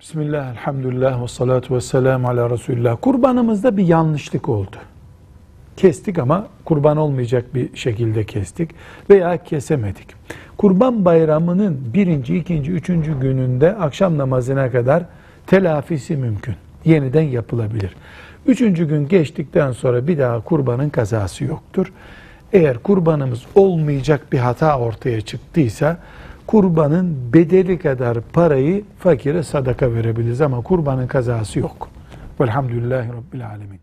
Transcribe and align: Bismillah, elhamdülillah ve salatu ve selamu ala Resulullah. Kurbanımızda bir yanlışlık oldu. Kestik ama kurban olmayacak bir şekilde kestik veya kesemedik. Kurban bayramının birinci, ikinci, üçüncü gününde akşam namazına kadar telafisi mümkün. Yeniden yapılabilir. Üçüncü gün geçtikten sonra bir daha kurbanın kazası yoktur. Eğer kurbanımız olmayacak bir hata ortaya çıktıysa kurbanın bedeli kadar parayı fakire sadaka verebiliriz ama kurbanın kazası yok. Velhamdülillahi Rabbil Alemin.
Bismillah, 0.00 0.50
elhamdülillah 0.50 1.22
ve 1.22 1.28
salatu 1.28 1.74
ve 1.74 1.80
selamu 1.80 2.28
ala 2.28 2.50
Resulullah. 2.50 2.96
Kurbanımızda 3.00 3.76
bir 3.76 3.86
yanlışlık 3.86 4.48
oldu. 4.48 4.76
Kestik 5.76 6.18
ama 6.18 6.46
kurban 6.64 6.96
olmayacak 6.96 7.54
bir 7.54 7.76
şekilde 7.76 8.24
kestik 8.24 8.70
veya 9.10 9.44
kesemedik. 9.44 10.06
Kurban 10.56 11.04
bayramının 11.04 11.78
birinci, 11.94 12.36
ikinci, 12.36 12.72
üçüncü 12.72 13.20
gününde 13.20 13.74
akşam 13.76 14.18
namazına 14.18 14.70
kadar 14.70 15.02
telafisi 15.46 16.16
mümkün. 16.16 16.54
Yeniden 16.84 17.22
yapılabilir. 17.22 17.96
Üçüncü 18.46 18.88
gün 18.88 19.08
geçtikten 19.08 19.72
sonra 19.72 20.06
bir 20.06 20.18
daha 20.18 20.40
kurbanın 20.40 20.88
kazası 20.88 21.44
yoktur. 21.44 21.92
Eğer 22.52 22.78
kurbanımız 22.78 23.42
olmayacak 23.54 24.32
bir 24.32 24.38
hata 24.38 24.78
ortaya 24.78 25.20
çıktıysa 25.20 25.98
kurbanın 26.46 27.32
bedeli 27.32 27.78
kadar 27.78 28.20
parayı 28.20 28.84
fakire 28.98 29.42
sadaka 29.42 29.94
verebiliriz 29.94 30.40
ama 30.40 30.62
kurbanın 30.62 31.06
kazası 31.06 31.58
yok. 31.58 31.88
Velhamdülillahi 32.40 33.08
Rabbil 33.08 33.46
Alemin. 33.46 33.80